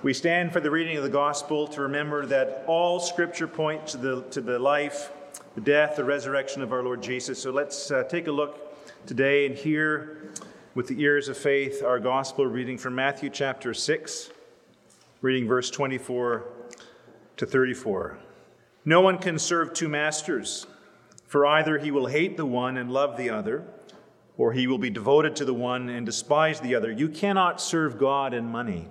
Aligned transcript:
We 0.00 0.14
stand 0.14 0.52
for 0.52 0.60
the 0.60 0.70
reading 0.70 0.96
of 0.96 1.02
the 1.02 1.08
gospel 1.08 1.66
to 1.68 1.82
remember 1.82 2.24
that 2.26 2.62
all 2.68 3.00
scripture 3.00 3.48
points 3.48 3.92
to 3.92 3.98
the, 3.98 4.22
to 4.30 4.40
the 4.40 4.56
life, 4.56 5.10
the 5.56 5.60
death, 5.60 5.96
the 5.96 6.04
resurrection 6.04 6.62
of 6.62 6.72
our 6.72 6.84
Lord 6.84 7.02
Jesus. 7.02 7.42
So 7.42 7.50
let's 7.50 7.90
uh, 7.90 8.04
take 8.04 8.28
a 8.28 8.30
look 8.30 8.78
today 9.06 9.44
and 9.44 9.56
hear 9.56 10.30
with 10.76 10.86
the 10.86 11.02
ears 11.02 11.28
of 11.28 11.36
faith 11.36 11.82
our 11.82 11.98
gospel 11.98 12.46
reading 12.46 12.78
from 12.78 12.94
Matthew 12.94 13.28
chapter 13.28 13.74
6, 13.74 14.30
reading 15.20 15.48
verse 15.48 15.68
24 15.68 16.44
to 17.38 17.44
34. 17.44 18.18
No 18.84 19.00
one 19.00 19.18
can 19.18 19.36
serve 19.36 19.72
two 19.74 19.88
masters, 19.88 20.68
for 21.26 21.44
either 21.44 21.76
he 21.76 21.90
will 21.90 22.06
hate 22.06 22.36
the 22.36 22.46
one 22.46 22.76
and 22.76 22.92
love 22.92 23.16
the 23.16 23.30
other, 23.30 23.64
or 24.36 24.52
he 24.52 24.68
will 24.68 24.78
be 24.78 24.90
devoted 24.90 25.34
to 25.34 25.44
the 25.44 25.54
one 25.54 25.88
and 25.88 26.06
despise 26.06 26.60
the 26.60 26.76
other. 26.76 26.92
You 26.92 27.08
cannot 27.08 27.60
serve 27.60 27.98
God 27.98 28.32
and 28.32 28.48
money. 28.48 28.90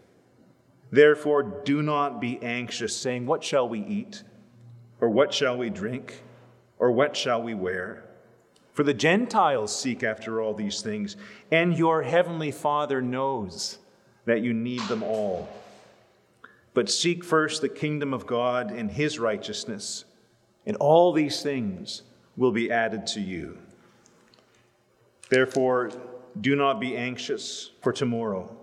Therefore, 0.91 1.41
do 1.63 1.81
not 1.81 2.19
be 2.19 2.37
anxious, 2.43 2.95
saying, 2.95 3.25
What 3.25 3.43
shall 3.43 3.67
we 3.67 3.79
eat? 3.79 4.23
Or 4.99 5.09
what 5.09 5.33
shall 5.33 5.57
we 5.57 5.69
drink? 5.69 6.21
Or 6.77 6.91
what 6.91 7.15
shall 7.15 7.41
we 7.41 7.53
wear? 7.53 8.03
For 8.73 8.83
the 8.83 8.93
Gentiles 8.93 9.75
seek 9.75 10.03
after 10.03 10.41
all 10.41 10.53
these 10.53 10.81
things, 10.81 11.15
and 11.49 11.77
your 11.77 12.03
heavenly 12.03 12.51
Father 12.51 13.01
knows 13.01 13.79
that 14.25 14.41
you 14.41 14.53
need 14.53 14.81
them 14.83 15.01
all. 15.01 15.49
But 16.73 16.89
seek 16.89 17.23
first 17.23 17.61
the 17.61 17.69
kingdom 17.69 18.13
of 18.13 18.27
God 18.27 18.71
and 18.71 18.91
his 18.91 19.19
righteousness, 19.19 20.05
and 20.65 20.77
all 20.77 21.11
these 21.11 21.41
things 21.41 22.03
will 22.37 22.51
be 22.51 22.71
added 22.71 23.07
to 23.07 23.19
you. 23.19 23.57
Therefore, 25.29 25.91
do 26.39 26.55
not 26.55 26.79
be 26.79 26.95
anxious 26.95 27.71
for 27.81 27.91
tomorrow 27.91 28.55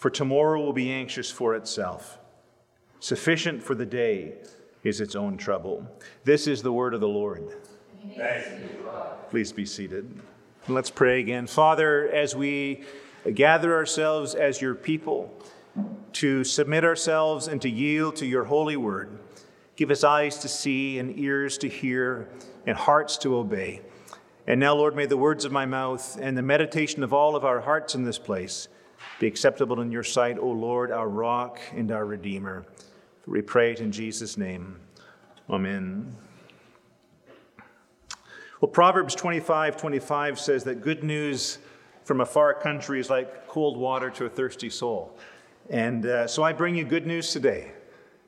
for 0.00 0.08
tomorrow 0.08 0.58
will 0.58 0.72
be 0.72 0.90
anxious 0.90 1.30
for 1.30 1.54
itself. 1.54 2.18
Sufficient 3.00 3.62
for 3.62 3.74
the 3.74 3.84
day 3.84 4.32
is 4.82 4.98
its 4.98 5.14
own 5.14 5.36
trouble. 5.36 5.86
This 6.24 6.46
is 6.46 6.62
the 6.62 6.72
word 6.72 6.94
of 6.94 7.02
the 7.02 7.08
Lord. 7.08 7.46
Please 9.28 9.52
be 9.52 9.66
seated. 9.66 10.10
Let's 10.68 10.88
pray 10.88 11.20
again. 11.20 11.46
Father, 11.46 12.08
as 12.08 12.34
we 12.34 12.84
gather 13.34 13.74
ourselves 13.74 14.34
as 14.34 14.62
your 14.62 14.74
people 14.74 15.34
to 16.14 16.44
submit 16.44 16.82
ourselves 16.82 17.46
and 17.46 17.60
to 17.60 17.68
yield 17.68 18.16
to 18.16 18.26
your 18.26 18.44
holy 18.44 18.78
word, 18.78 19.18
give 19.76 19.90
us 19.90 20.02
eyes 20.02 20.38
to 20.38 20.48
see 20.48 20.98
and 20.98 21.18
ears 21.18 21.58
to 21.58 21.68
hear 21.68 22.26
and 22.66 22.74
hearts 22.74 23.18
to 23.18 23.36
obey. 23.36 23.82
And 24.46 24.60
now, 24.60 24.74
Lord, 24.74 24.96
may 24.96 25.04
the 25.04 25.18
words 25.18 25.44
of 25.44 25.52
my 25.52 25.66
mouth 25.66 26.18
and 26.18 26.38
the 26.38 26.42
meditation 26.42 27.02
of 27.02 27.12
all 27.12 27.36
of 27.36 27.44
our 27.44 27.60
hearts 27.60 27.94
in 27.94 28.04
this 28.04 28.18
place 28.18 28.68
be 29.18 29.26
acceptable 29.26 29.80
in 29.80 29.90
your 29.90 30.02
sight, 30.02 30.38
O 30.38 30.48
Lord, 30.48 30.90
our 30.90 31.08
rock 31.08 31.60
and 31.74 31.90
our 31.92 32.04
redeemer. 32.04 32.64
We 33.26 33.42
pray 33.42 33.72
it 33.72 33.80
in 33.80 33.92
Jesus' 33.92 34.36
name. 34.36 34.76
Amen. 35.48 36.16
Well, 38.60 38.70
Proverbs 38.70 39.14
25 39.14 39.76
25 39.76 40.38
says 40.38 40.64
that 40.64 40.82
good 40.82 41.02
news 41.02 41.58
from 42.04 42.20
a 42.20 42.26
far 42.26 42.54
country 42.54 43.00
is 43.00 43.10
like 43.10 43.46
cold 43.46 43.76
water 43.76 44.10
to 44.10 44.26
a 44.26 44.28
thirsty 44.28 44.70
soul. 44.70 45.16
And 45.68 46.04
uh, 46.06 46.26
so 46.26 46.42
I 46.42 46.52
bring 46.52 46.74
you 46.74 46.84
good 46.84 47.06
news 47.06 47.32
today 47.32 47.72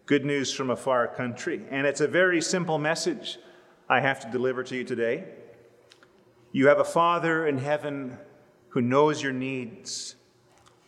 good 0.07 0.25
news 0.25 0.53
from 0.53 0.71
a 0.71 0.77
far 0.77 1.09
country. 1.09 1.63
And 1.71 1.87
it's 1.87 2.01
a 2.01 2.09
very 2.09 2.43
simple 2.43 2.79
message 2.79 3.39
I 3.89 4.01
have 4.01 4.21
to 4.21 4.31
deliver 4.31 4.63
to 4.65 4.77
you 4.77 4.85
today. 4.85 5.25
You 6.51 6.69
have 6.69 6.79
a 6.79 6.85
Father 6.85 7.47
in 7.47 7.59
heaven 7.59 8.19
who 8.71 8.81
knows 8.81 9.23
your 9.23 9.33
needs 9.33 10.17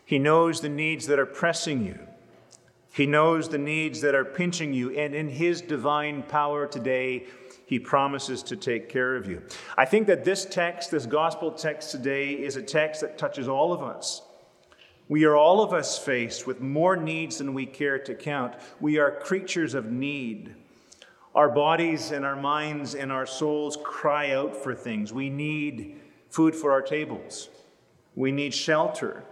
he 0.04 0.18
knows 0.18 0.60
the 0.60 0.68
needs 0.68 1.06
that 1.06 1.18
are 1.18 1.26
pressing 1.26 1.84
you. 1.84 1.98
He 2.92 3.06
knows 3.06 3.48
the 3.48 3.58
needs 3.58 4.00
that 4.02 4.14
are 4.14 4.24
pinching 4.24 4.72
you. 4.72 4.90
And 4.90 5.14
in 5.14 5.28
His 5.28 5.60
divine 5.60 6.22
power 6.22 6.66
today, 6.66 7.26
He 7.66 7.78
promises 7.78 8.42
to 8.44 8.56
take 8.56 8.88
care 8.88 9.16
of 9.16 9.26
you. 9.26 9.42
I 9.76 9.84
think 9.84 10.06
that 10.06 10.24
this 10.24 10.44
text, 10.44 10.90
this 10.90 11.06
gospel 11.06 11.50
text 11.50 11.90
today, 11.90 12.34
is 12.34 12.54
a 12.56 12.62
text 12.62 13.00
that 13.00 13.18
touches 13.18 13.48
all 13.48 13.72
of 13.72 13.82
us. 13.82 14.22
We 15.08 15.24
are 15.24 15.36
all 15.36 15.62
of 15.62 15.72
us 15.72 15.98
faced 15.98 16.46
with 16.46 16.60
more 16.60 16.96
needs 16.96 17.38
than 17.38 17.52
we 17.52 17.66
care 17.66 17.98
to 17.98 18.14
count. 18.14 18.54
We 18.80 18.98
are 18.98 19.10
creatures 19.10 19.74
of 19.74 19.90
need. 19.90 20.54
Our 21.34 21.50
bodies 21.50 22.12
and 22.12 22.24
our 22.24 22.36
minds 22.36 22.94
and 22.94 23.10
our 23.10 23.26
souls 23.26 23.76
cry 23.82 24.30
out 24.30 24.54
for 24.54 24.72
things. 24.72 25.12
We 25.12 25.30
need 25.30 26.00
food 26.30 26.54
for 26.54 26.70
our 26.70 26.82
tables, 26.82 27.48
we 28.14 28.30
need 28.30 28.54
shelter. 28.54 29.24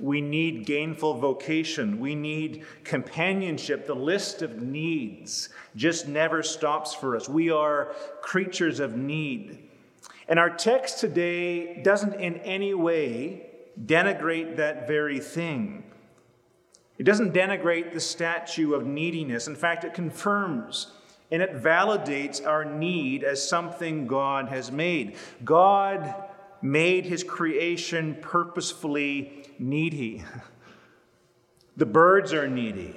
We 0.00 0.20
need 0.20 0.66
gainful 0.66 1.14
vocation. 1.14 2.00
We 2.00 2.14
need 2.14 2.64
companionship. 2.82 3.86
The 3.86 3.94
list 3.94 4.42
of 4.42 4.60
needs 4.60 5.50
just 5.76 6.08
never 6.08 6.42
stops 6.42 6.94
for 6.94 7.16
us. 7.16 7.28
We 7.28 7.50
are 7.50 7.94
creatures 8.20 8.80
of 8.80 8.96
need. 8.96 9.68
And 10.28 10.38
our 10.38 10.50
text 10.50 10.98
today 10.98 11.82
doesn't 11.82 12.14
in 12.14 12.36
any 12.38 12.74
way 12.74 13.46
denigrate 13.84 14.56
that 14.56 14.86
very 14.86 15.20
thing. 15.20 15.84
It 16.98 17.04
doesn't 17.04 17.34
denigrate 17.34 17.92
the 17.92 18.00
statue 18.00 18.74
of 18.74 18.86
neediness. 18.86 19.48
In 19.48 19.56
fact, 19.56 19.84
it 19.84 19.94
confirms 19.94 20.92
and 21.30 21.42
it 21.42 21.62
validates 21.62 22.46
our 22.46 22.64
need 22.64 23.24
as 23.24 23.46
something 23.46 24.06
God 24.06 24.48
has 24.48 24.70
made. 24.70 25.16
God 25.44 26.23
made 26.64 27.04
his 27.04 27.22
creation 27.22 28.16
purposefully 28.20 29.44
needy. 29.58 30.24
The 31.76 31.86
birds 31.86 32.32
are 32.32 32.46
needy. 32.46 32.94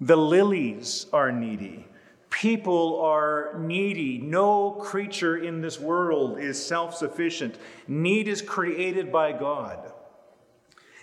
The 0.00 0.16
lilies 0.16 1.04
are 1.12 1.30
needy. 1.30 1.86
People 2.30 3.02
are 3.02 3.54
needy. 3.58 4.16
No 4.16 4.70
creature 4.70 5.36
in 5.36 5.60
this 5.60 5.78
world 5.78 6.38
is 6.38 6.64
self 6.64 6.96
sufficient. 6.96 7.58
Need 7.86 8.28
is 8.28 8.40
created 8.40 9.12
by 9.12 9.32
God. 9.32 9.92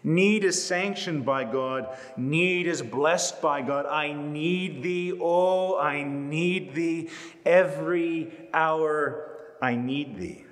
Need 0.04 0.44
is 0.44 0.66
sanctioned 0.66 1.28
by 1.28 1.44
God. 1.44 1.96
Need 2.18 2.66
is 2.66 2.82
blessed 2.82 3.40
by 3.40 3.62
God. 3.62 3.86
I 3.86 4.12
need 4.12 4.82
thee. 4.82 5.14
Oh, 5.22 5.78
I 5.78 6.02
need 6.02 6.74
thee. 6.74 7.12
Every 7.46 8.34
hour 8.52 9.38
I 9.62 9.76
need 9.76 10.18
thee. 10.18 10.46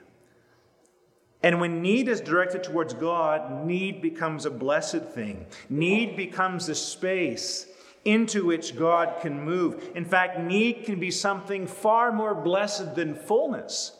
And 1.47 1.61
when 1.61 1.81
need 1.81 2.09
is 2.09 2.19
directed 2.19 2.61
towards 2.61 2.93
God, 2.93 3.65
need 3.65 4.01
becomes 4.01 4.45
a 4.45 4.49
blessed 4.49 5.05
thing. 5.05 5.45
Need 5.69 6.17
becomes 6.17 6.67
a 6.67 6.75
space 6.75 7.67
into 8.03 8.45
which 8.45 8.75
God 8.75 9.21
can 9.21 9.45
move. 9.45 9.91
In 9.95 10.03
fact, 10.03 10.41
need 10.41 10.83
can 10.83 10.99
be 10.99 11.09
something 11.09 11.65
far 11.65 12.11
more 12.11 12.35
blessed 12.35 12.95
than 12.95 13.15
fullness 13.15 13.95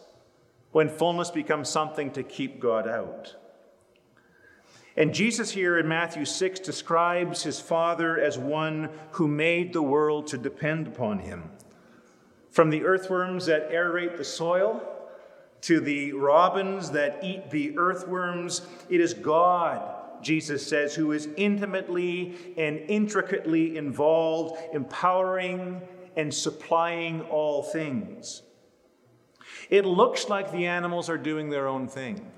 when 0.73 0.89
fullness 0.89 1.31
becomes 1.31 1.69
something 1.69 2.11
to 2.11 2.21
keep 2.21 2.59
God 2.59 2.85
out. 2.85 3.33
And 4.97 5.13
Jesus 5.13 5.51
here 5.51 5.77
in 5.77 5.87
Matthew 5.87 6.25
6 6.25 6.59
describes 6.59 7.43
his 7.43 7.61
Father 7.61 8.19
as 8.19 8.37
one 8.37 8.89
who 9.11 9.29
made 9.29 9.71
the 9.71 9.81
world 9.81 10.27
to 10.27 10.37
depend 10.37 10.85
upon 10.85 11.19
him. 11.19 11.49
From 12.51 12.71
the 12.71 12.83
earthworms 12.83 13.45
that 13.45 13.71
aerate 13.71 14.17
the 14.17 14.25
soil, 14.25 14.96
to 15.61 15.79
the 15.79 16.13
robins 16.13 16.91
that 16.91 17.19
eat 17.23 17.49
the 17.49 17.77
earthworms. 17.77 18.61
It 18.89 19.01
is 19.01 19.13
God 19.13 19.97
Jesus 20.21 20.65
says, 20.65 20.95
who 20.95 21.11
is 21.11 21.27
intimately 21.37 22.35
and 22.57 22.79
intricately 22.87 23.77
involved, 23.77 24.57
empowering 24.73 25.81
and 26.15 26.33
supplying 26.33 27.21
all 27.23 27.63
things. 27.63 28.41
It 29.69 29.85
looks 29.85 30.29
like 30.29 30.51
the 30.51 30.65
animals 30.65 31.09
are 31.09 31.17
doing 31.17 31.49
their 31.49 31.67
own 31.67 31.87
thing. 31.87 32.31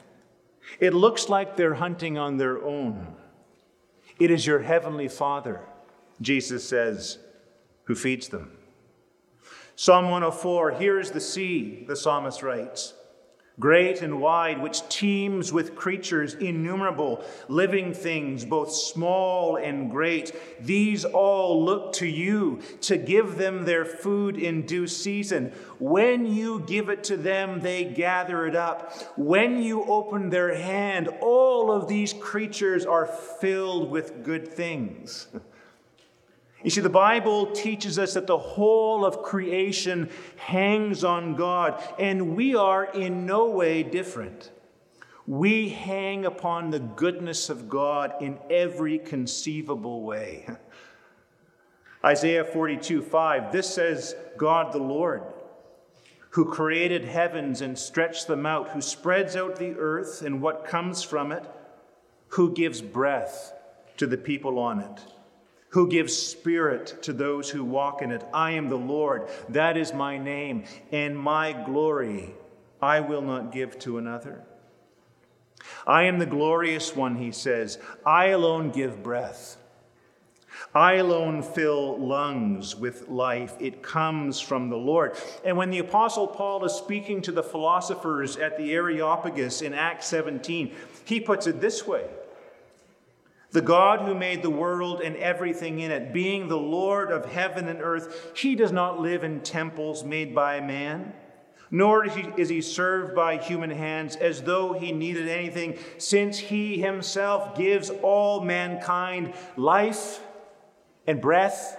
It 0.79 0.93
looks 0.93 1.29
like 1.29 1.55
they're 1.55 1.75
hunting 1.75 2.17
on 2.17 2.37
their 2.37 2.63
own. 2.63 3.15
It 4.19 4.31
is 4.31 4.45
your 4.45 4.59
heavenly 4.59 5.07
Father, 5.07 5.61
Jesus 6.21 6.67
says, 6.67 7.17
who 7.85 7.95
feeds 7.95 8.27
them. 8.27 8.51
Psalm 9.75 10.11
104 10.11 10.71
Here 10.71 10.99
is 10.99 11.11
the 11.11 11.21
sea, 11.21 11.85
the 11.87 11.95
psalmist 11.95 12.43
writes 12.43 12.93
great 13.59 14.01
and 14.01 14.21
wide, 14.21 14.61
which 14.61 14.87
teems 14.89 15.51
with 15.51 15.75
creatures 15.75 16.33
innumerable, 16.35 17.23
living 17.47 17.93
things, 17.93 18.45
both 18.45 18.71
small 18.71 19.57
and 19.57 19.91
great. 19.91 20.33
These 20.61 21.05
all 21.05 21.63
look 21.63 21.93
to 21.93 22.07
you 22.07 22.61
to 22.81 22.97
give 22.97 23.37
them 23.37 23.65
their 23.65 23.85
food 23.85 24.37
in 24.37 24.65
due 24.65 24.87
season. 24.87 25.51
When 25.79 26.25
you 26.25 26.61
give 26.61 26.89
it 26.89 27.03
to 27.05 27.17
them, 27.17 27.59
they 27.59 27.83
gather 27.83 28.47
it 28.47 28.55
up. 28.55 28.93
When 29.17 29.61
you 29.61 29.83
open 29.85 30.29
their 30.29 30.55
hand, 30.55 31.09
all 31.21 31.71
of 31.71 31.87
these 31.87 32.13
creatures 32.13 32.85
are 32.85 33.05
filled 33.05 33.89
with 33.89 34.23
good 34.23 34.47
things. 34.47 35.27
You 36.63 36.69
see, 36.69 36.81
the 36.81 36.89
Bible 36.89 37.47
teaches 37.51 37.97
us 37.97 38.15
that 38.15 38.27
the 38.27 38.37
whole 38.37 39.05
of 39.05 39.23
creation 39.23 40.09
hangs 40.35 41.05
on 41.05 41.35
God, 41.35 41.81
and 41.97 42.35
we 42.35 42.53
are 42.53 42.83
in 42.83 43.25
no 43.25 43.49
way 43.49 43.81
different. 43.81 44.51
We 45.25 45.69
hang 45.69 46.25
upon 46.25 46.71
the 46.71 46.79
goodness 46.79 47.49
of 47.49 47.69
God 47.69 48.13
in 48.19 48.39
every 48.49 48.99
conceivable 48.99 50.03
way. 50.03 50.49
Isaiah 52.03 52.43
42 52.43 53.03
5, 53.03 53.51
this 53.53 53.73
says, 53.73 54.15
God 54.35 54.73
the 54.73 54.79
Lord, 54.79 55.23
who 56.31 56.45
created 56.45 57.05
heavens 57.05 57.61
and 57.61 57.79
stretched 57.79 58.27
them 58.27 58.45
out, 58.45 58.71
who 58.71 58.81
spreads 58.81 59.37
out 59.37 59.55
the 59.55 59.75
earth 59.77 60.23
and 60.23 60.41
what 60.41 60.65
comes 60.65 61.03
from 61.03 61.31
it, 61.31 61.45
who 62.29 62.53
gives 62.53 62.81
breath 62.81 63.53
to 63.95 64.07
the 64.07 64.17
people 64.17 64.59
on 64.59 64.81
it 64.81 64.99
who 65.69 65.87
gives 65.87 66.15
spirit 66.15 67.01
to 67.03 67.13
those 67.13 67.49
who 67.49 67.63
walk 67.63 68.01
in 68.01 68.11
it. 68.11 68.23
I 68.33 68.51
am 68.51 68.69
the 68.69 68.77
Lord, 68.77 69.27
that 69.49 69.77
is 69.77 69.93
my 69.93 70.17
name, 70.17 70.63
and 70.91 71.17
my 71.17 71.53
glory 71.53 72.33
I 72.81 73.01
will 73.01 73.21
not 73.21 73.51
give 73.51 73.77
to 73.79 73.97
another. 73.97 74.43
I 75.85 76.03
am 76.03 76.19
the 76.19 76.25
glorious 76.25 76.95
one, 76.95 77.17
he 77.17 77.31
says. 77.31 77.77
I 78.05 78.27
alone 78.27 78.71
give 78.71 79.03
breath. 79.03 79.57
I 80.73 80.95
alone 80.95 81.41
fill 81.41 81.97
lungs 81.97 82.75
with 82.75 83.07
life. 83.07 83.55
It 83.59 83.81
comes 83.81 84.39
from 84.39 84.69
the 84.69 84.77
Lord. 84.77 85.17
And 85.43 85.57
when 85.57 85.69
the 85.69 85.79
Apostle 85.79 86.27
Paul 86.27 86.63
is 86.65 86.73
speaking 86.73 87.21
to 87.23 87.31
the 87.31 87.43
philosophers 87.43 88.37
at 88.37 88.57
the 88.57 88.73
Areopagus 88.73 89.61
in 89.61 89.73
Acts 89.73 90.07
17, 90.07 90.73
he 91.05 91.19
puts 91.19 91.47
it 91.47 91.61
this 91.61 91.87
way 91.87 92.05
the 93.51 93.61
God 93.61 94.01
who 94.01 94.13
made 94.13 94.43
the 94.43 94.49
world 94.49 95.01
and 95.01 95.15
everything 95.15 95.79
in 95.79 95.91
it, 95.91 96.13
being 96.13 96.47
the 96.47 96.57
Lord 96.57 97.11
of 97.11 97.25
heaven 97.25 97.67
and 97.67 97.81
earth, 97.81 98.31
he 98.35 98.55
does 98.55 98.71
not 98.71 98.99
live 98.99 99.23
in 99.23 99.41
temples 99.41 100.03
made 100.03 100.35
by 100.35 100.59
man, 100.59 101.13
nor 101.71 102.05
is 102.05 102.49
he 102.49 102.61
served 102.61 103.15
by 103.15 103.37
human 103.37 103.71
hands 103.71 104.15
as 104.15 104.43
though 104.43 104.73
he 104.73 104.91
needed 104.91 105.27
anything, 105.27 105.77
since 105.97 106.37
he 106.37 106.79
himself 106.79 107.57
gives 107.57 107.89
all 108.03 108.41
mankind 108.41 109.33
life 109.57 110.21
and 111.07 111.19
breath 111.21 111.77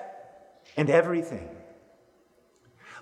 and 0.77 0.91
everything 0.91 1.49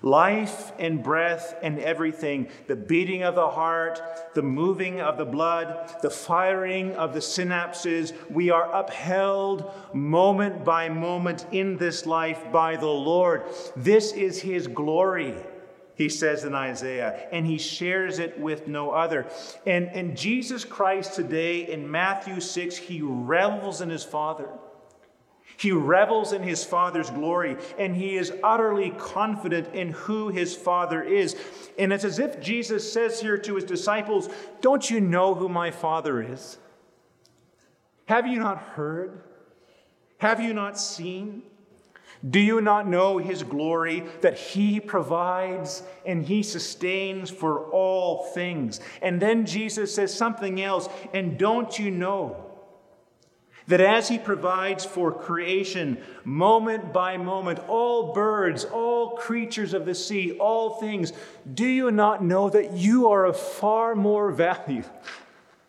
life 0.01 0.71
and 0.79 1.03
breath 1.03 1.55
and 1.61 1.79
everything 1.79 2.47
the 2.67 2.75
beating 2.75 3.23
of 3.23 3.35
the 3.35 3.49
heart, 3.49 4.01
the 4.33 4.41
moving 4.41 5.01
of 5.01 5.17
the 5.17 5.25
blood, 5.25 5.95
the 6.01 6.09
firing 6.09 6.95
of 6.95 7.13
the 7.13 7.19
synapses. 7.19 8.13
We 8.29 8.49
are 8.49 8.73
upheld 8.73 9.71
moment 9.93 10.63
by 10.63 10.89
moment 10.89 11.45
in 11.51 11.77
this 11.77 12.05
life 12.05 12.51
by 12.51 12.75
the 12.75 12.87
Lord. 12.87 13.43
This 13.75 14.11
is 14.13 14.41
His 14.41 14.67
glory. 14.67 15.35
He 15.95 16.07
says 16.07 16.45
in 16.45 16.55
Isaiah, 16.55 17.27
and 17.29 17.45
he 17.45 17.57
shares 17.57 18.19
it 18.19 18.39
with 18.39 18.69
no 18.69 18.91
other. 18.91 19.27
And, 19.65 19.89
and 19.89 20.15
Jesus 20.15 20.63
Christ 20.63 21.13
today 21.13 21.69
in 21.69 21.91
Matthew 21.91 22.39
6, 22.39 22.77
he 22.77 23.01
revels 23.01 23.81
in 23.81 23.89
his 23.89 24.05
Father. 24.05 24.47
He 25.57 25.71
revels 25.71 26.31
in 26.31 26.43
his 26.43 26.63
Father's 26.63 27.09
glory, 27.09 27.57
and 27.77 27.95
he 27.95 28.15
is 28.15 28.31
utterly 28.43 28.91
confident 28.91 29.73
in 29.73 29.91
who 29.91 30.29
his 30.29 30.55
Father 30.55 31.03
is. 31.03 31.35
And 31.77 31.91
it's 31.91 32.05
as 32.05 32.19
if 32.19 32.39
Jesus 32.39 32.91
says 32.91 33.19
here 33.19 33.37
to 33.37 33.55
his 33.55 33.65
disciples, 33.65 34.29
Don't 34.61 34.89
you 34.89 35.01
know 35.01 35.35
who 35.35 35.49
my 35.49 35.71
Father 35.71 36.21
is? 36.21 36.57
Have 38.05 38.25
you 38.25 38.39
not 38.39 38.57
heard? 38.59 39.21
Have 40.19 40.41
you 40.41 40.53
not 40.53 40.79
seen? 40.79 41.43
Do 42.27 42.39
you 42.39 42.59
not 42.59 42.87
know 42.87 43.17
his 43.17 43.43
glory 43.43 44.03
that 44.21 44.37
he 44.37 44.79
provides 44.79 45.83
and 46.05 46.25
he 46.25 46.43
sustains 46.43 47.29
for 47.29 47.65
all 47.69 48.25
things? 48.33 48.81
And 49.01 49.21
then 49.21 49.45
Jesus 49.45 49.95
says 49.95 50.13
something 50.13 50.61
else, 50.61 50.89
and 51.13 51.37
don't 51.37 51.79
you 51.79 51.91
know? 51.91 52.48
That 53.69 53.81
as 53.81 54.09
He 54.09 54.17
provides 54.17 54.83
for 54.83 55.11
creation, 55.11 55.99
moment 56.23 56.91
by 56.91 57.17
moment, 57.17 57.59
all 57.67 58.13
birds, 58.13 58.65
all 58.65 59.15
creatures 59.15 59.75
of 59.75 59.85
the 59.85 59.93
sea, 59.93 60.33
all 60.39 60.79
things, 60.79 61.13
do 61.53 61.65
you 61.65 61.91
not 61.91 62.23
know 62.23 62.49
that 62.49 62.73
you 62.73 63.09
are 63.09 63.25
of 63.25 63.39
far 63.39 63.93
more 63.95 64.31
value 64.31 64.83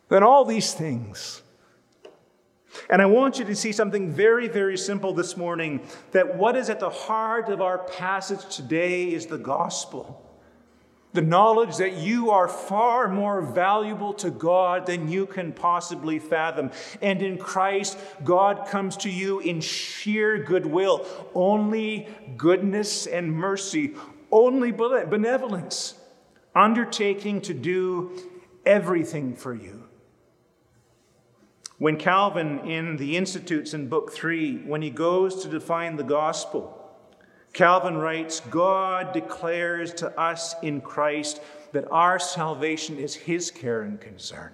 than 0.09 0.23
all 0.23 0.47
these 0.47 0.73
things? 0.73 1.43
And 2.89 3.03
I 3.03 3.07
want 3.07 3.39
you 3.39 3.45
to 3.45 3.55
see 3.55 3.73
something 3.73 4.11
very, 4.11 4.49
very 4.49 4.79
simple 4.79 5.13
this 5.13 5.37
morning 5.37 5.81
that 6.13 6.37
what 6.37 6.57
is 6.57 6.71
at 6.71 6.81
the 6.81 6.89
heart 6.89 7.51
of 7.51 7.61
our 7.61 7.79
passage 7.79 8.55
today 8.55 9.13
is 9.13 9.27
the 9.27 9.39
gospel. 9.39 10.30
The 11.13 11.23
knowledge 11.23 11.79
that 11.79 11.95
you 11.95 12.31
are 12.31 12.47
far 12.47 13.09
more 13.09 13.43
valuable 13.43 14.15
to 14.15 14.31
God 14.31 14.87
than 14.87 15.09
you 15.09 15.27
can 15.27 15.53
possibly 15.53 16.21
fathom. 16.21 16.71
And 17.03 17.21
in 17.21 17.37
Christ, 17.37 17.99
God 18.23 18.69
comes 18.69 18.97
to 18.99 19.11
you 19.11 19.41
in 19.41 19.61
sheer 19.61 20.39
goodwill, 20.45 21.05
only 21.35 22.09
goodness 22.37 23.09
and 23.09 23.33
mercy, 23.33 23.97
only 24.31 24.71
benevolence, 24.71 25.95
undertaking 26.55 27.41
to 27.41 27.55
do 27.55 28.13
everything 28.65 29.35
for 29.35 29.53
you. 29.53 29.89
When 31.79 31.97
Calvin, 31.97 32.61
in 32.61 32.99
the 32.99 33.17
Institutes 33.17 33.75
in 33.75 33.89
Book 33.89 34.13
3, 34.13 34.59
when 34.59 34.83
he 34.83 34.91
goes 34.91 35.43
to 35.43 35.49
define 35.49 35.97
the 35.97 36.05
gospel, 36.05 36.80
Calvin 37.53 37.97
writes 37.97 38.41
God 38.41 39.13
declares 39.13 39.93
to 39.95 40.19
us 40.19 40.55
in 40.63 40.81
Christ 40.81 41.41
that 41.73 41.91
our 41.91 42.19
salvation 42.19 42.99
is 42.99 43.15
his 43.15 43.51
care 43.51 43.83
and 43.83 44.01
concern. 44.01 44.53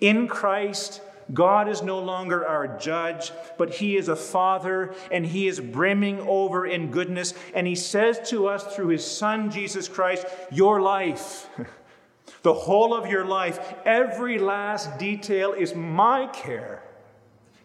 In 0.00 0.28
Christ, 0.28 1.02
God 1.32 1.68
is 1.68 1.82
no 1.82 1.98
longer 1.98 2.46
our 2.46 2.78
judge, 2.78 3.32
but 3.58 3.74
He 3.74 3.96
is 3.96 4.08
a 4.08 4.16
Father 4.16 4.94
and 5.10 5.24
He 5.24 5.46
is 5.46 5.60
brimming 5.60 6.20
over 6.20 6.66
in 6.66 6.90
goodness. 6.90 7.34
And 7.54 7.66
He 7.66 7.74
says 7.74 8.28
to 8.30 8.48
us 8.48 8.74
through 8.74 8.88
His 8.88 9.06
Son, 9.06 9.50
Jesus 9.50 9.88
Christ, 9.88 10.26
Your 10.50 10.80
life, 10.80 11.48
the 12.42 12.54
whole 12.54 12.94
of 12.94 13.10
your 13.10 13.24
life, 13.24 13.74
every 13.84 14.38
last 14.38 14.98
detail 14.98 15.52
is 15.52 15.74
my 15.74 16.26
care 16.28 16.82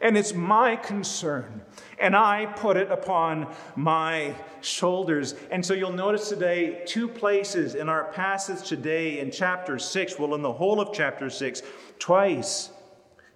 and 0.01 0.17
it's 0.17 0.33
my 0.33 0.75
concern. 0.75 1.61
And 1.99 2.15
I 2.15 2.45
put 2.45 2.77
it 2.77 2.91
upon 2.91 3.53
my 3.75 4.35
shoulders. 4.61 5.35
And 5.51 5.65
so 5.65 5.73
you'll 5.73 5.91
notice 5.91 6.29
today 6.29 6.83
two 6.85 7.07
places 7.07 7.75
in 7.75 7.87
our 7.87 8.11
passage 8.11 8.67
today 8.67 9.19
in 9.19 9.31
chapter 9.31 9.79
6, 9.79 10.19
well, 10.19 10.35
in 10.35 10.41
the 10.41 10.51
whole 10.51 10.81
of 10.81 10.93
chapter 10.93 11.29
6, 11.29 11.61
twice. 11.99 12.71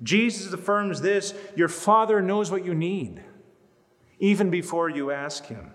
Jesus 0.03 0.51
affirms 0.53 1.01
this 1.01 1.33
Your 1.55 1.67
Father 1.67 2.21
knows 2.21 2.51
what 2.51 2.65
you 2.65 2.73
need, 2.73 3.21
even 4.19 4.49
before 4.49 4.89
you 4.89 5.11
ask 5.11 5.45
Him. 5.45 5.73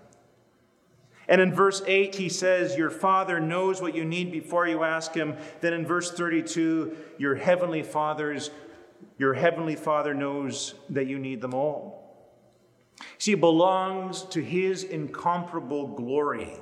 And 1.27 1.41
in 1.41 1.55
verse 1.55 1.83
8, 1.87 2.15
he 2.15 2.29
says, 2.29 2.77
Your 2.77 2.91
Father 2.91 3.41
knows 3.41 3.81
what 3.81 3.95
you 3.95 4.05
need 4.05 4.31
before 4.31 4.69
you 4.69 4.83
ask 4.83 5.15
Him. 5.15 5.37
Then 5.61 5.73
in 5.73 5.87
verse 5.87 6.11
32, 6.11 6.97
Your 7.19 7.35
Heavenly 7.35 7.83
Father's 7.83 8.51
your 9.19 9.35
heavenly 9.35 9.77
Father 9.77 10.15
knows 10.15 10.75
that 10.91 11.07
you 11.07 11.19
need 11.19 11.41
them 11.41 11.55
all. 11.55 12.05
See, 13.19 13.33
it 13.33 13.41
belongs 13.41 14.23
to 14.25 14.43
His 14.43 14.85
incomparable 14.85 15.89
glory 15.89 16.53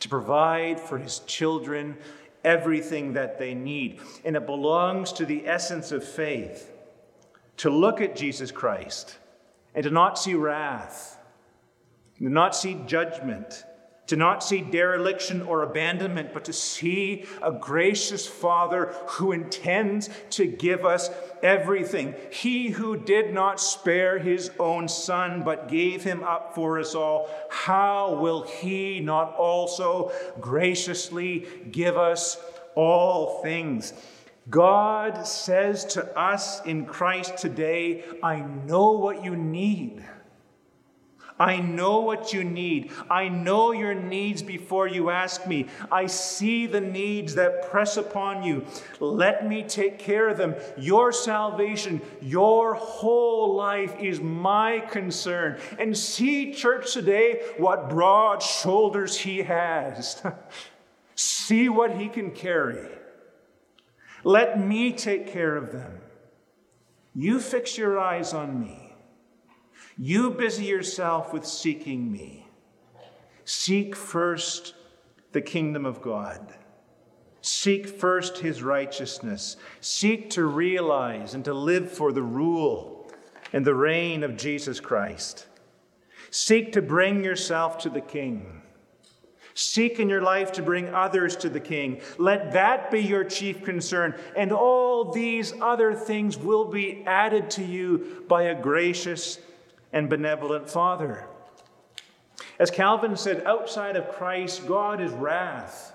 to 0.00 0.08
provide 0.08 0.80
for 0.80 0.98
His 0.98 1.20
children 1.20 1.96
everything 2.44 3.12
that 3.12 3.38
they 3.38 3.54
need. 3.54 4.00
And 4.24 4.36
it 4.36 4.46
belongs 4.46 5.12
to 5.14 5.26
the 5.26 5.46
essence 5.46 5.92
of 5.92 6.04
faith 6.04 6.72
to 7.58 7.70
look 7.70 8.00
at 8.00 8.16
Jesus 8.16 8.50
Christ 8.50 9.18
and 9.74 9.84
to 9.84 9.90
not 9.90 10.18
see 10.18 10.34
wrath, 10.34 11.18
to 12.18 12.28
not 12.28 12.54
see 12.54 12.74
judgment, 12.86 13.64
to 14.12 14.16
not 14.18 14.44
see 14.44 14.60
dereliction 14.60 15.40
or 15.40 15.62
abandonment, 15.62 16.34
but 16.34 16.44
to 16.44 16.52
see 16.52 17.24
a 17.40 17.50
gracious 17.50 18.26
Father 18.26 18.94
who 19.06 19.32
intends 19.32 20.10
to 20.28 20.44
give 20.44 20.84
us 20.84 21.08
everything. 21.42 22.14
He 22.30 22.68
who 22.68 22.98
did 22.98 23.32
not 23.32 23.58
spare 23.58 24.18
his 24.18 24.50
own 24.58 24.86
Son, 24.86 25.42
but 25.42 25.66
gave 25.66 26.04
him 26.04 26.22
up 26.24 26.54
for 26.54 26.78
us 26.78 26.94
all, 26.94 27.30
how 27.48 28.16
will 28.16 28.42
he 28.42 29.00
not 29.00 29.34
also 29.36 30.12
graciously 30.42 31.46
give 31.70 31.96
us 31.96 32.36
all 32.74 33.40
things? 33.42 33.94
God 34.50 35.26
says 35.26 35.86
to 35.94 36.04
us 36.18 36.62
in 36.66 36.84
Christ 36.84 37.38
today, 37.38 38.04
I 38.22 38.40
know 38.40 38.90
what 38.90 39.24
you 39.24 39.36
need. 39.36 40.04
I 41.42 41.58
know 41.58 41.98
what 41.98 42.32
you 42.32 42.44
need. 42.44 42.92
I 43.10 43.28
know 43.28 43.72
your 43.72 43.94
needs 43.94 44.42
before 44.42 44.86
you 44.86 45.10
ask 45.10 45.44
me. 45.44 45.66
I 45.90 46.06
see 46.06 46.66
the 46.66 46.80
needs 46.80 47.34
that 47.34 47.68
press 47.68 47.96
upon 47.96 48.44
you. 48.44 48.64
Let 49.00 49.48
me 49.48 49.64
take 49.64 49.98
care 49.98 50.28
of 50.28 50.38
them. 50.38 50.54
Your 50.78 51.10
salvation, 51.10 52.00
your 52.20 52.74
whole 52.74 53.56
life 53.56 53.92
is 53.98 54.20
my 54.20 54.78
concern. 54.88 55.58
And 55.80 55.98
see, 55.98 56.54
church, 56.54 56.92
today, 56.92 57.42
what 57.56 57.90
broad 57.90 58.40
shoulders 58.40 59.18
he 59.18 59.38
has. 59.38 60.22
see 61.16 61.68
what 61.68 61.96
he 61.96 62.08
can 62.08 62.30
carry. 62.30 62.88
Let 64.22 64.60
me 64.60 64.92
take 64.92 65.26
care 65.26 65.56
of 65.56 65.72
them. 65.72 66.02
You 67.16 67.40
fix 67.40 67.76
your 67.76 67.98
eyes 67.98 68.32
on 68.32 68.60
me. 68.60 68.81
You 69.96 70.30
busy 70.30 70.64
yourself 70.64 71.32
with 71.32 71.46
seeking 71.46 72.10
me. 72.10 72.48
Seek 73.44 73.94
first 73.94 74.74
the 75.32 75.40
kingdom 75.40 75.84
of 75.84 76.00
God. 76.00 76.54
Seek 77.40 77.88
first 77.88 78.38
his 78.38 78.62
righteousness. 78.62 79.56
Seek 79.80 80.30
to 80.30 80.44
realize 80.44 81.34
and 81.34 81.44
to 81.44 81.52
live 81.52 81.90
for 81.90 82.12
the 82.12 82.22
rule 82.22 83.10
and 83.52 83.64
the 83.64 83.74
reign 83.74 84.22
of 84.22 84.36
Jesus 84.36 84.80
Christ. 84.80 85.46
Seek 86.30 86.72
to 86.72 86.82
bring 86.82 87.24
yourself 87.24 87.78
to 87.78 87.90
the 87.90 88.00
king. 88.00 88.62
Seek 89.54 90.00
in 90.00 90.08
your 90.08 90.22
life 90.22 90.52
to 90.52 90.62
bring 90.62 90.94
others 90.94 91.36
to 91.36 91.50
the 91.50 91.60
king. 91.60 92.00
Let 92.16 92.52
that 92.52 92.90
be 92.90 93.00
your 93.00 93.24
chief 93.24 93.62
concern, 93.62 94.14
and 94.34 94.50
all 94.50 95.12
these 95.12 95.52
other 95.60 95.94
things 95.94 96.38
will 96.38 96.64
be 96.64 97.02
added 97.04 97.50
to 97.50 97.64
you 97.64 98.24
by 98.28 98.44
a 98.44 98.60
gracious 98.60 99.38
and 99.92 100.08
benevolent 100.08 100.70
Father. 100.70 101.26
As 102.58 102.70
Calvin 102.70 103.16
said, 103.16 103.44
outside 103.44 103.96
of 103.96 104.10
Christ, 104.10 104.66
God 104.66 105.00
is 105.00 105.12
wrath. 105.12 105.92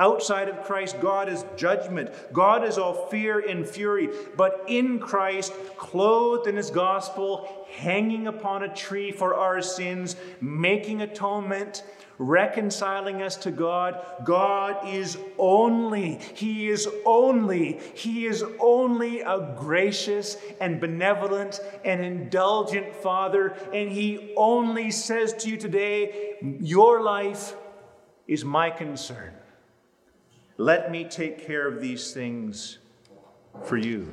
Outside 0.00 0.48
of 0.48 0.62
Christ, 0.62 1.00
God 1.00 1.28
is 1.28 1.44
judgment. 1.56 2.10
God 2.32 2.64
is 2.64 2.78
all 2.78 3.06
fear 3.08 3.40
and 3.40 3.68
fury. 3.68 4.08
But 4.36 4.64
in 4.68 5.00
Christ, 5.00 5.52
clothed 5.76 6.46
in 6.46 6.56
his 6.56 6.70
gospel, 6.70 7.66
hanging 7.70 8.28
upon 8.28 8.62
a 8.62 8.74
tree 8.74 9.10
for 9.10 9.34
our 9.34 9.60
sins, 9.60 10.14
making 10.40 11.02
atonement, 11.02 11.82
reconciling 12.18 13.22
us 13.22 13.36
to 13.36 13.50
God. 13.50 14.04
God 14.24 14.88
is 14.88 15.18
only, 15.38 16.18
He 16.34 16.68
is 16.68 16.88
only, 17.04 17.80
He 17.94 18.26
is 18.26 18.44
only 18.60 19.20
a 19.20 19.54
gracious 19.58 20.36
and 20.60 20.80
benevolent 20.80 21.60
and 21.84 22.04
indulgent 22.04 22.94
Father. 22.94 23.48
And 23.72 23.90
He 23.90 24.32
only 24.36 24.90
says 24.90 25.32
to 25.34 25.50
you 25.50 25.56
today, 25.56 26.36
Your 26.60 27.02
life 27.02 27.54
is 28.26 28.44
my 28.44 28.70
concern. 28.70 29.32
Let 30.60 30.90
me 30.90 31.04
take 31.04 31.46
care 31.46 31.68
of 31.68 31.80
these 31.80 32.12
things 32.12 32.78
for 33.62 33.76
you. 33.76 34.12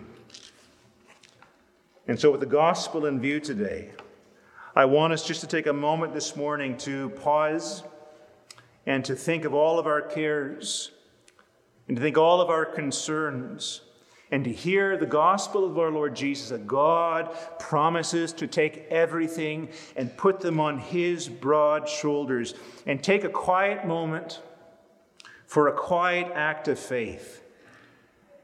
And 2.08 2.20
so, 2.20 2.30
with 2.30 2.40
the 2.40 2.46
gospel 2.46 3.08
in 3.08 3.20
view 3.20 3.40
today, 3.40 3.90
I 4.75 4.86
want 4.86 5.12
us 5.12 5.25
just 5.25 5.42
to 5.42 5.48
take 5.48 5.66
a 5.66 5.74
moment 5.74 6.14
this 6.14 6.36
morning 6.36 6.78
to 6.78 7.10
pause 7.10 7.82
and 8.86 9.04
to 9.06 9.16
think 9.16 9.44
of 9.44 9.56
all 9.56 9.80
of 9.80 9.88
our 9.88 10.04
cares 10.04 10.92
and 11.88 11.98
to 11.98 12.04
think 12.04 12.16
all 12.16 12.40
of 12.40 12.52
our 12.52 12.64
concerns 12.64 13.82
and 14.30 14.44
to 14.44 14.52
hear 14.52 14.98
the 14.98 15.08
gospel 15.08 15.66
of 15.66 15.80
our 15.80 15.90
Lord 15.90 16.16
Jesus 16.16 16.50
that 16.50 16.68
God 16.68 17.36
promises 17.58 18.32
to 18.34 18.46
take 18.46 18.86
everything 18.92 19.70
and 19.96 20.16
put 20.16 20.42
them 20.42 20.60
on 20.60 20.78
his 20.78 21.28
broad 21.28 21.90
shoulders 21.90 22.54
and 22.86 23.04
take 23.04 23.24
a 23.24 23.30
quiet 23.30 23.88
moment 23.88 24.42
for 25.46 25.68
a 25.68 25.74
quiet 25.74 26.32
act 26.34 26.68
of 26.68 26.80
faith 26.80 27.44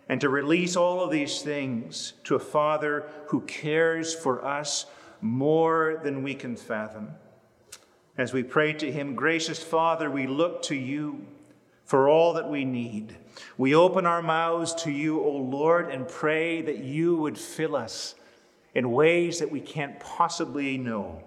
and 0.08 0.20
to 0.22 0.30
release 0.30 0.76
all 0.76 1.02
of 1.04 1.12
these 1.12 1.42
things 1.42 2.14
to 2.26 2.36
a 2.36 2.40
Father 2.40 3.08
who 3.28 3.42
cares 3.42 4.14
for 4.14 4.44
us 4.46 4.86
more 5.22 6.02
than 6.04 6.24
we 6.24 6.34
can 6.34 6.56
fathom. 6.56 7.12
As 8.18 8.34
we 8.34 8.44
pray 8.44 8.74
to 8.74 8.92
Him, 8.92 9.16
gracious 9.16 9.64
Father, 9.64 10.12
we 10.12 10.28
look 10.28 10.64
to 10.64 10.76
you 10.76 11.26
for 11.86 12.10
all 12.10 12.34
that 12.34 12.50
we 12.50 12.66
need. 12.66 13.16
We 13.58 13.74
open 13.74 14.06
our 14.06 14.22
mouths 14.22 14.74
to 14.84 14.92
you, 14.92 15.22
O 15.22 15.32
Lord, 15.32 15.90
and 15.90 16.08
pray 16.08 16.62
that 16.62 16.80
you 16.80 17.16
would 17.16 17.38
fill 17.38 17.76
us 17.76 18.16
in 18.76 18.92
ways 18.92 19.40
that 19.40 19.52
we 19.52 19.62
can't 19.62 20.00
possibly 20.00 20.78
know. 20.78 21.24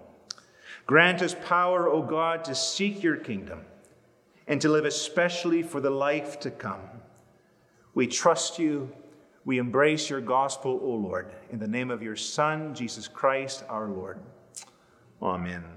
Grant 0.85 1.21
us 1.21 1.35
power, 1.45 1.89
O 1.89 2.01
God, 2.01 2.43
to 2.45 2.55
seek 2.55 3.01
your 3.01 3.17
kingdom 3.17 3.61
and 4.47 4.61
to 4.61 4.69
live 4.69 4.85
especially 4.85 5.63
for 5.63 5.79
the 5.81 5.89
life 5.89 6.39
to 6.41 6.51
come. 6.51 6.81
We 7.93 8.07
trust 8.07 8.59
you. 8.59 8.91
We 9.45 9.57
embrace 9.59 10.09
your 10.09 10.21
gospel, 10.21 10.79
O 10.83 10.89
Lord, 10.89 11.31
in 11.51 11.59
the 11.59 11.67
name 11.67 11.91
of 11.91 12.01
your 12.01 12.15
Son, 12.15 12.73
Jesus 12.73 13.07
Christ 13.07 13.63
our 13.69 13.87
Lord. 13.87 14.19
Amen. 15.21 15.74